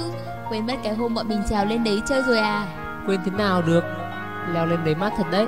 [0.51, 2.67] Quên mất cái hôm bọn mình trèo lên đấy chơi rồi à
[3.07, 3.85] Quên thế nào được
[4.55, 5.47] Leo lên đấy mát thật đấy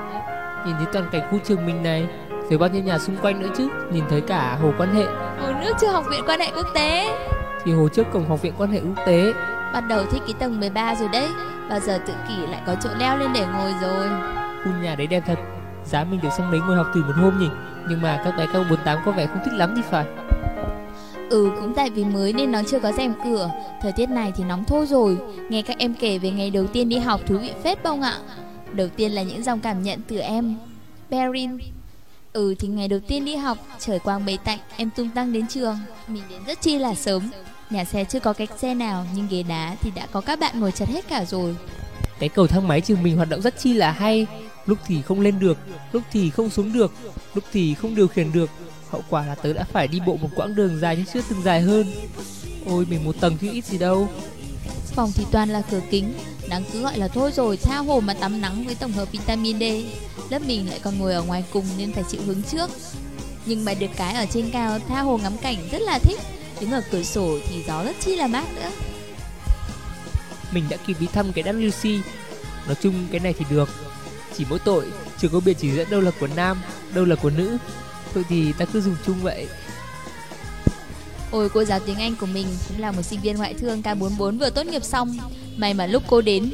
[0.67, 2.07] Nhìn thấy toàn cảnh khu trường mình này
[2.51, 5.05] Rồi bao nhiêu nhà xung quanh nữa chứ Nhìn thấy cả hồ quan hệ
[5.41, 7.19] Hồ nước chưa học viện quan hệ quốc tế
[7.65, 9.33] Thì hồ trước cổng học viện quan hệ quốc tế
[9.73, 11.29] bắt đầu thích cái tầng 13 rồi đấy
[11.69, 14.07] Bao giờ tự kỷ lại có chỗ leo lên để ngồi rồi
[14.64, 15.39] Khu nhà đấy đẹp thật
[15.87, 17.49] Giá mình được sang đấy ngồi học thử một hôm nhỉ
[17.89, 20.07] Nhưng mà các bé cao 48 có vẻ không thích lắm thì phải
[21.31, 23.51] Ừ cũng tại vì mới nên nó chưa có rèm cửa
[23.81, 26.89] Thời tiết này thì nóng thôi rồi Nghe các em kể về ngày đầu tiên
[26.89, 28.14] đi học thú vị phết bông ạ
[28.73, 30.55] Đầu tiên là những dòng cảm nhận từ em
[31.11, 31.59] Berin
[32.33, 35.47] Ừ thì ngày đầu tiên đi học Trời quang mây tạnh Em tung tăng đến
[35.47, 37.23] trường Mình đến rất chi là sớm
[37.71, 40.61] Nhà xe chưa có cách xe nào nhưng ghế đá thì đã có các bạn
[40.61, 41.57] ngồi chật hết cả rồi.
[42.19, 44.27] Cái cầu thang máy trường mình hoạt động rất chi là hay,
[44.66, 45.59] lúc thì không lên được,
[45.93, 46.93] lúc thì không xuống được,
[47.35, 48.51] lúc thì không điều khiển được.
[48.91, 51.43] Hậu quả là tớ đã phải đi bộ một quãng đường dài nhưng chưa từng
[51.43, 51.93] dài hơn.
[52.66, 54.09] Ôi mình một tầng chứ ít gì đâu.
[54.95, 56.12] Phòng thì toàn là cửa kính,
[56.49, 59.59] đáng cứ gọi là thôi rồi tha hồ mà tắm nắng với tổng hợp vitamin
[59.59, 59.62] D.
[60.31, 62.71] Lớp mình lại còn ngồi ở ngoài cùng nên phải chịu hướng trước.
[63.47, 66.19] Nhưng mà được cái ở trên cao tha hồ ngắm cảnh rất là thích
[66.61, 68.71] Đứng ở cửa sổ thì gió rất chi là mát nữa
[70.53, 71.99] Mình đã kịp đi thăm cái Lucy.
[72.67, 73.69] Nói chung cái này thì được
[74.37, 74.85] Chỉ mỗi tội
[75.21, 76.61] chưa có biển chỉ dẫn đâu là của nam
[76.95, 77.59] Đâu là của nữ
[78.15, 79.47] Thôi thì ta cứ dùng chung vậy
[81.31, 84.39] Ôi cô giáo tiếng Anh của mình cũng là một sinh viên ngoại thương K44
[84.39, 85.17] vừa tốt nghiệp xong
[85.57, 86.51] May mà lúc cô đến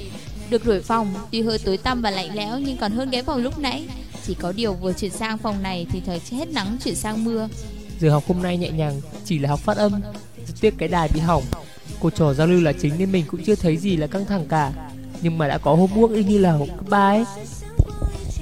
[0.50, 3.42] Được đổi phòng tuy hơi tối tăm và lạnh lẽo Nhưng còn hơn cái phòng
[3.42, 3.88] lúc nãy
[4.26, 7.48] Chỉ có điều vừa chuyển sang phòng này thì thời hết nắng chuyển sang mưa
[8.04, 9.92] Giờ học hôm nay nhẹ nhàng Chỉ là học phát âm
[10.46, 11.42] Rất tiếc cái đài bị hỏng
[12.00, 14.46] Cô trò giao lưu là chính nên mình cũng chưa thấy gì là căng thẳng
[14.48, 14.72] cả
[15.22, 17.24] Nhưng mà đã có homework y như là học cấp 3 ấy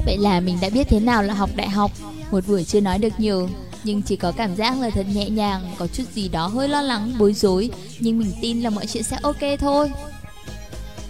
[0.07, 1.91] Vậy là mình đã biết thế nào là học đại học
[2.31, 3.49] Một buổi chưa nói được nhiều
[3.85, 6.83] nhưng chỉ có cảm giác là thật nhẹ nhàng, có chút gì đó hơi lo
[6.83, 9.91] lắng, bối rối, nhưng mình tin là mọi chuyện sẽ ok thôi.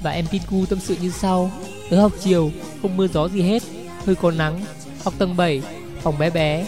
[0.02, 1.50] Và em tin cu tâm sự như sau:
[1.90, 2.50] Tớ học chiều,
[2.82, 3.62] không mưa gió gì hết,
[4.06, 4.60] hơi có nắng,
[5.04, 5.62] học tầng 7,
[6.02, 6.66] phòng bé bé,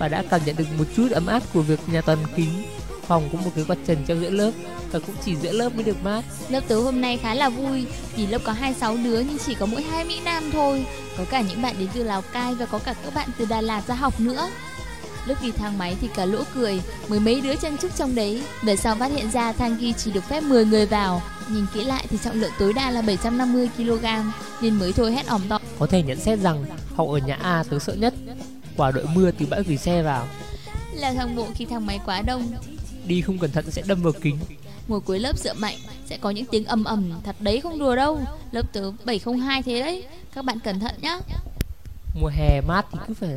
[0.00, 2.62] và đã cảm nhận được một chút ấm áp của việc nhà toàn kính
[3.06, 4.50] phòng có một cái quạt trần trong giữa lớp
[4.92, 6.22] và cũng chỉ giữa lớp mới được mát.
[6.48, 7.86] Lớp tớ hôm nay khá là vui
[8.16, 10.86] vì lớp có 26 đứa nhưng chỉ có mỗi hai Mỹ Nam thôi.
[11.18, 13.60] Có cả những bạn đến từ Lào Cai và có cả các bạn từ Đà
[13.60, 14.50] Lạt ra học nữa.
[15.26, 18.42] Lúc đi thang máy thì cả lỗ cười, mười mấy đứa chân trúc trong đấy.
[18.62, 21.22] Về sau phát hiện ra thang ghi chỉ được phép 10 người vào.
[21.50, 24.04] Nhìn kỹ lại thì trọng lượng tối đa là 750 kg
[24.62, 25.58] nên mới thôi hét ỏm to.
[25.78, 26.64] Có thể nhận xét rằng
[26.96, 28.14] học ở nhà A tớ sợ nhất
[28.80, 30.26] quả đội mưa từ bãi gửi xe vào
[30.94, 32.42] Là thang bộ khi thang máy quá đông
[33.06, 34.38] Đi không cẩn thận sẽ đâm vào kính
[34.88, 35.76] Ngồi cuối lớp dựa mạnh
[36.06, 38.20] sẽ có những tiếng ầm ầm Thật đấy không đùa đâu
[38.52, 40.04] Lớp tớ 702 thế đấy
[40.34, 41.18] Các bạn cẩn thận nhá
[42.20, 43.28] Mùa hè mát thì cứ phải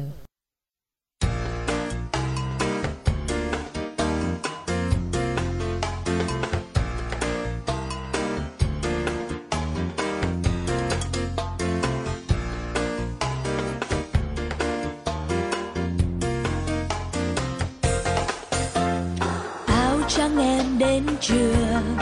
[20.87, 21.95] đến trường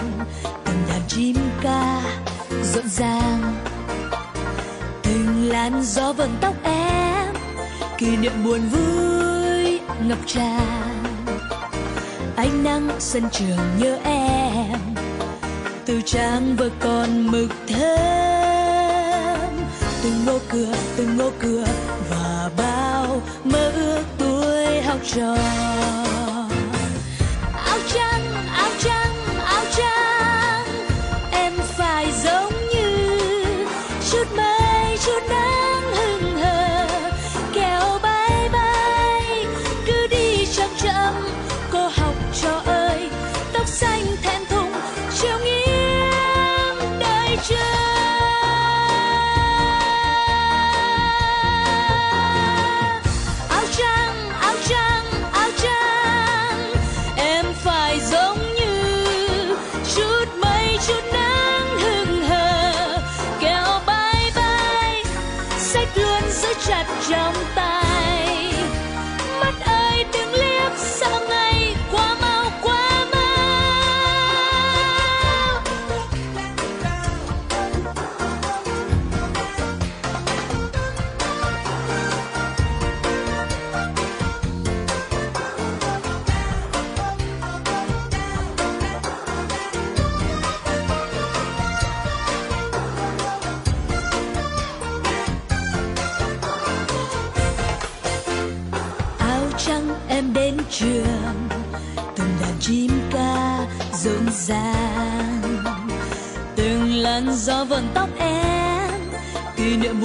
[0.65, 2.01] từng đàn chim ca
[2.73, 3.53] rộn ràng
[5.03, 7.33] từng làn gió vần tóc em
[7.97, 10.95] kỷ niệm buồn vui ngập tràn
[12.35, 14.79] ánh nắng sân trường nhớ em
[15.85, 19.49] từ trang vừa còn mực thơm
[20.03, 21.65] từng ngô cửa từng ngô cửa
[22.09, 25.35] và bao mơ ước tuổi học trò
[27.71, 28.30] áo trắng
[29.71, 30.00] Just.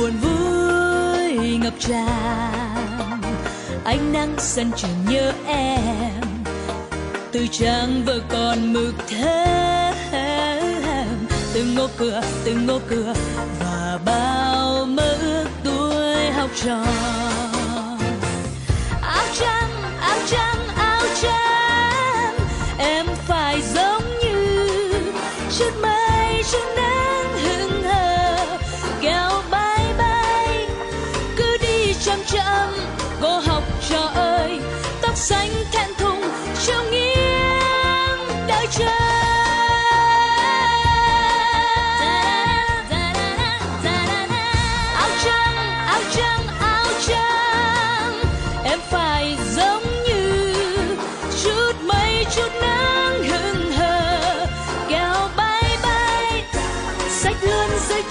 [0.07, 3.23] buồn vui ngập tràn
[3.85, 6.21] ánh nắng sân trường nhớ em
[7.33, 10.59] từ trang vừa còn mực thêm
[11.55, 13.15] từng ngô cửa từng ngô cửa
[13.61, 16.85] và bao mơ ước tuổi học trò
[19.03, 20.76] áo trắng áo trắng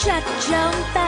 [0.05, 1.04] Chuck jump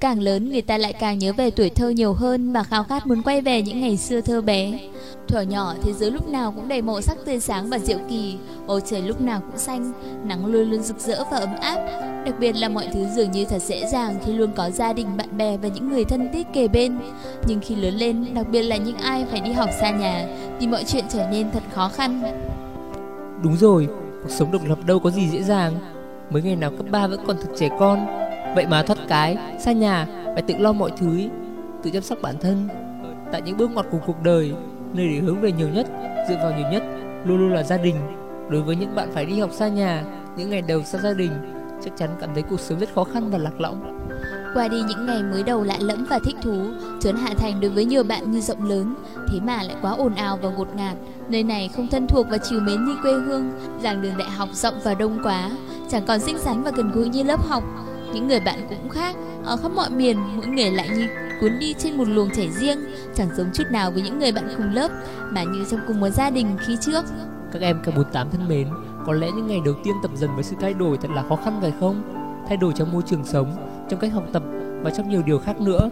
[0.00, 3.06] càng lớn người ta lại càng nhớ về tuổi thơ nhiều hơn và khao khát
[3.06, 4.72] muốn quay về những ngày xưa thơ bé.
[5.28, 8.34] Thuở nhỏ thế giới lúc nào cũng đầy màu sắc tươi sáng và diệu kỳ,
[8.66, 9.92] bầu trời lúc nào cũng xanh,
[10.28, 11.76] nắng luôn luôn rực rỡ và ấm áp.
[12.24, 15.06] Đặc biệt là mọi thứ dường như thật dễ dàng khi luôn có gia đình,
[15.16, 16.98] bạn bè và những người thân thiết kề bên.
[17.46, 20.26] Nhưng khi lớn lên, đặc biệt là những ai phải đi học xa nhà,
[20.60, 22.22] thì mọi chuyện trở nên thật khó khăn.
[23.42, 23.88] Đúng rồi,
[24.22, 25.72] cuộc sống độc lập đâu có gì dễ dàng.
[26.30, 28.06] Mới ngày nào cấp 3 vẫn còn thật trẻ con,
[28.54, 31.18] Vậy mà thoát cái, xa nhà, phải tự lo mọi thứ,
[31.82, 32.68] tự chăm sóc bản thân.
[33.32, 34.52] Tại những bước ngoặt của cuộc đời,
[34.94, 35.86] nơi để hướng về nhiều nhất,
[36.28, 36.82] dựa vào nhiều nhất,
[37.24, 37.96] luôn luôn là gia đình.
[38.50, 40.04] Đối với những bạn phải đi học xa nhà,
[40.36, 41.30] những ngày đầu xa gia đình,
[41.84, 44.08] chắc chắn cảm thấy cuộc sống rất khó khăn và lạc lõng.
[44.54, 46.64] Qua đi những ngày mới đầu lạ lẫm và thích thú,
[47.00, 48.94] trốn Hạ Thành đối với nhiều bạn như rộng lớn,
[49.32, 50.96] thế mà lại quá ồn ào và ngột ngạt.
[51.28, 53.50] Nơi này không thân thuộc và chiều mến như quê hương,
[53.82, 55.50] giảng đường đại học rộng và đông quá,
[55.90, 57.64] chẳng còn xinh xắn và gần gũi như lớp học
[58.14, 61.06] những người bạn cũng khác, ở khắp mọi miền, mỗi người lại như
[61.40, 62.78] cuốn đi trên một luồng chảy riêng,
[63.16, 64.88] chẳng giống chút nào với những người bạn cùng lớp
[65.30, 67.04] mà như trong cùng một gia đình khi trước.
[67.52, 68.68] Các em cả 48 thân mến,
[69.06, 71.36] có lẽ những ngày đầu tiên tập dần với sự thay đổi thật là khó
[71.44, 72.02] khăn phải không?
[72.48, 73.56] Thay đổi trong môi trường sống,
[73.90, 74.42] trong cách học tập
[74.82, 75.90] và trong nhiều điều khác nữa.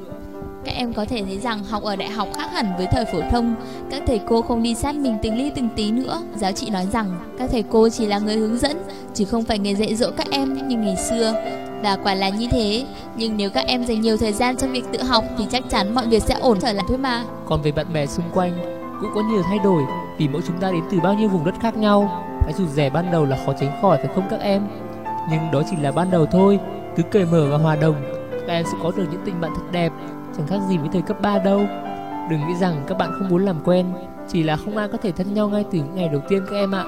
[0.65, 3.19] Các em có thể thấy rằng học ở đại học khác hẳn với thời phổ
[3.31, 3.55] thông,
[3.91, 6.21] các thầy cô không đi sát mình từng ly từng tí nữa.
[6.37, 8.77] Giáo trị nói rằng các thầy cô chỉ là người hướng dẫn,
[9.15, 11.33] chứ không phải người dạy dỗ các em như ngày xưa.
[11.83, 12.85] Và quả là như thế,
[13.17, 15.95] nhưng nếu các em dành nhiều thời gian cho việc tự học thì chắc chắn
[15.95, 17.25] mọi việc sẽ ổn trở lại thôi mà.
[17.47, 18.53] Còn về bạn bè xung quanh,
[19.01, 19.83] cũng có nhiều thay đổi
[20.19, 22.25] vì mỗi chúng ta đến từ bao nhiêu vùng đất khác nhau.
[22.45, 24.63] Cái rụt rẻ ban đầu là khó tránh khỏi phải không các em?
[25.31, 26.61] Nhưng đó chỉ là ban đầu thôi,
[26.97, 27.95] cứ cởi mở và hòa đồng,
[28.31, 29.93] các em sẽ có được những tình bạn thật đẹp,
[30.37, 31.59] chẳng khác gì với thời cấp 3 đâu.
[32.31, 33.87] Đừng nghĩ rằng các bạn không muốn làm quen,
[34.29, 36.57] chỉ là không ai có thể thân nhau ngay từ những ngày đầu tiên các
[36.57, 36.85] em ạ.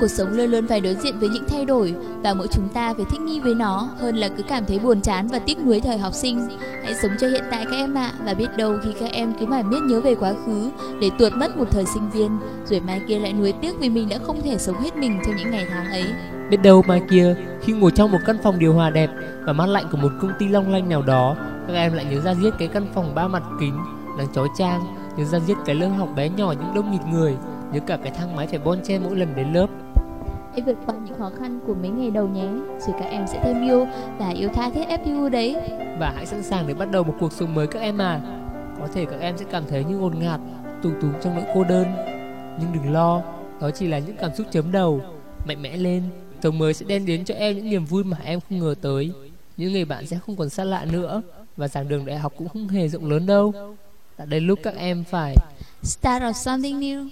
[0.00, 1.94] Cuộc sống luôn luôn phải đối diện với những thay đổi
[2.24, 5.00] và mỗi chúng ta phải thích nghi với nó hơn là cứ cảm thấy buồn
[5.00, 6.40] chán và tiếc nuối thời học sinh.
[6.84, 9.32] Hãy sống cho hiện tại các em ạ à, và biết đâu khi các em
[9.40, 10.70] cứ mãi miết nhớ về quá khứ
[11.00, 12.30] để tuột mất một thời sinh viên,
[12.64, 15.36] rồi mai kia lại nuối tiếc vì mình đã không thể sống hết mình trong
[15.36, 16.04] những ngày tháng ấy.
[16.50, 19.10] Biết đâu mai kia khi ngồi trong một căn phòng điều hòa đẹp
[19.44, 21.36] và mát lạnh của một công ty long lanh nào đó,
[21.68, 23.78] các em lại nhớ ra giết cái căn phòng ba mặt kính,
[24.18, 24.80] nắng chói chang,
[25.16, 27.34] nhớ ra giết cái lớp học bé nhỏ những đông nghịt người
[27.72, 29.66] nhớ cả cái thang máy phải bon chen mỗi lần đến lớp
[30.50, 32.44] Hãy vượt qua những khó khăn của mấy ngày đầu nhé
[32.86, 33.86] Rồi các em sẽ thêm yêu
[34.18, 35.56] và yêu tha thiết FPU đấy
[35.98, 38.20] Và hãy sẵn sàng để bắt đầu một cuộc sống mới các em à
[38.80, 40.40] Có thể các em sẽ cảm thấy như ngột ngạt,
[40.82, 41.86] tù túng trong nỗi cô đơn
[42.60, 43.22] Nhưng đừng lo,
[43.60, 45.00] đó chỉ là những cảm xúc chấm đầu
[45.44, 46.02] Mạnh mẽ lên,
[46.42, 49.12] sống mới sẽ đem đến cho em những niềm vui mà em không ngờ tới
[49.56, 51.22] Những người bạn sẽ không còn xa lạ nữa
[51.56, 53.52] Và giảng đường đại học cũng không hề rộng lớn đâu
[54.18, 55.34] Đã đến lúc các em phải
[55.82, 57.08] Start of something new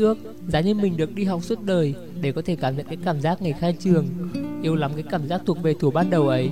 [0.00, 0.18] ước
[0.48, 3.20] Giá như mình được đi học suốt đời Để có thể cảm nhận cái cảm
[3.20, 4.06] giác ngày khai trường
[4.62, 6.50] Yêu lắm cái cảm giác thuộc về thủ ban đầu ấy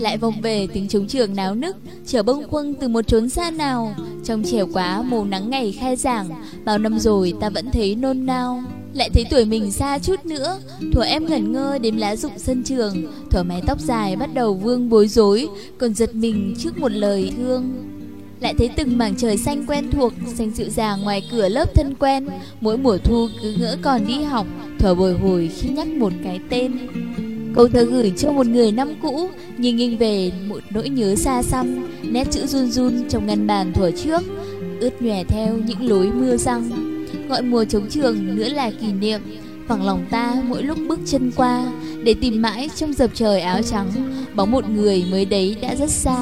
[0.00, 1.76] lại vọng về tiếng trống trường náo nức,
[2.06, 3.94] trở bông khuâng từ một chốn xa nào.
[4.24, 6.28] Trong trẻo quá mùa nắng ngày khai giảng,
[6.64, 8.62] bao năm rồi ta vẫn thấy nôn nao.
[8.94, 10.58] Lại thấy tuổi mình xa chút nữa,
[10.92, 14.54] thuở em ngẩn ngơ đếm lá rụng sân trường, thuở mái tóc dài bắt đầu
[14.54, 17.91] vương bối rối, còn giật mình trước một lời thương
[18.42, 21.94] lại thấy từng mảng trời xanh quen thuộc, xanh dịu dàng ngoài cửa lớp thân
[21.98, 22.28] quen.
[22.60, 24.46] Mỗi mùa thu cứ ngỡ còn đi học,
[24.78, 26.72] thở bồi hồi khi nhắc một cái tên.
[27.54, 29.28] Câu thơ gửi cho một người năm cũ,
[29.58, 33.72] nhìn nghiêng về một nỗi nhớ xa xăm, nét chữ run run trong ngăn bàn
[33.72, 34.22] thuở trước,
[34.80, 36.70] ướt nhòe theo những lối mưa răng.
[37.28, 39.20] Gọi mùa trống trường nữa là kỷ niệm,
[39.68, 41.64] phẳng lòng ta mỗi lúc bước chân qua,
[42.04, 43.88] để tìm mãi trong dập trời áo trắng,
[44.34, 46.18] bóng một người mới đấy đã rất xa.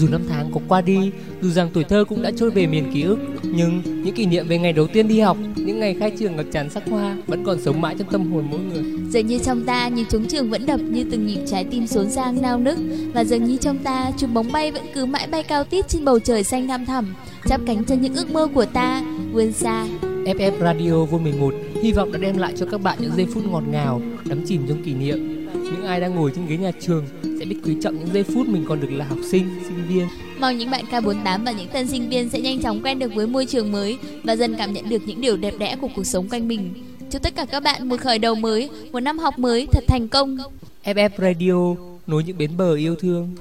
[0.00, 1.10] Dù năm tháng có qua đi,
[1.42, 4.48] dù rằng tuổi thơ cũng đã trôi về miền ký ức, nhưng những kỷ niệm
[4.48, 7.44] về ngày đầu tiên đi học, những ngày khai trường ngập tràn sắc hoa vẫn
[7.44, 8.82] còn sống mãi trong tâm hồn mỗi người.
[9.10, 12.10] Dường như trong ta những trống trường vẫn đập như từng nhịp trái tim xốn
[12.10, 12.78] sang nao nức
[13.14, 16.04] và dường như trong ta chùm bóng bay vẫn cứ mãi bay cao tít trên
[16.04, 17.14] bầu trời xanh thăm thẳm,
[17.46, 19.86] chắp cánh cho những ước mơ của ta vươn xa.
[20.24, 21.34] FF Radio Vô Mình
[21.82, 24.62] hy vọng đã đem lại cho các bạn những giây phút ngọt ngào, đắm chìm
[24.68, 25.46] trong kỷ niệm.
[25.64, 27.04] Những ai đang ngồi trên ghế nhà trường
[27.50, 30.06] biết quý trọng những giây phút mình còn được là học sinh, sinh viên.
[30.40, 33.26] Mong những bạn K48 và những tân sinh viên sẽ nhanh chóng quen được với
[33.26, 36.28] môi trường mới và dần cảm nhận được những điều đẹp đẽ của cuộc sống
[36.28, 36.74] quanh mình.
[37.10, 40.08] Chúc tất cả các bạn một khởi đầu mới, một năm học mới thật thành
[40.08, 40.38] công.
[40.84, 43.34] FF Radio nối những bến bờ yêu thương.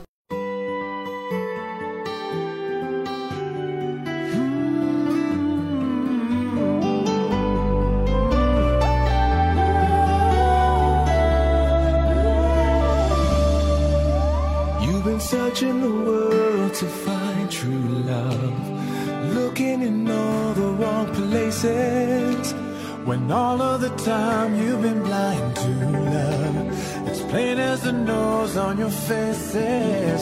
[23.06, 25.68] When all of the time you've been blind to
[26.14, 30.22] love, it's plain as the nose on your faces.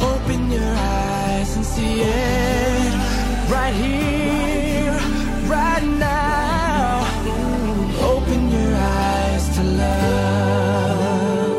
[0.00, 2.92] Open your eyes and see it
[3.52, 4.92] right here,
[5.46, 7.06] right now.
[8.00, 11.58] Open your eyes to love.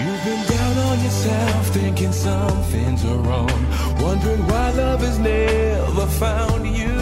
[0.00, 3.50] You've been down on yourself, thinking something's wrong
[4.96, 6.94] love has never found you.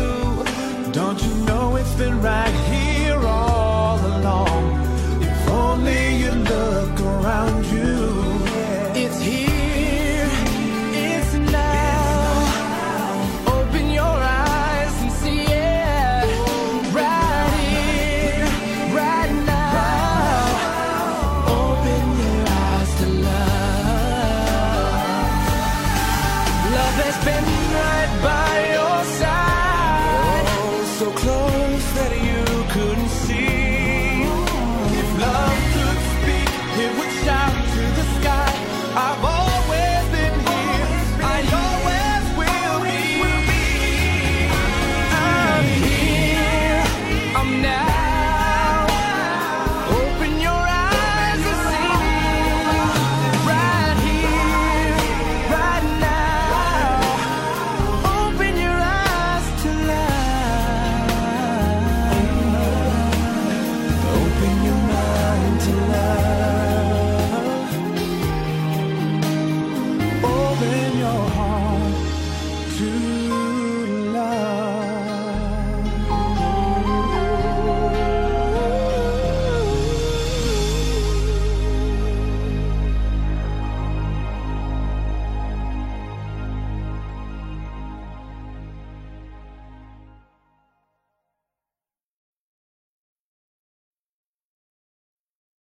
[0.90, 2.73] Don't you know it's been right here?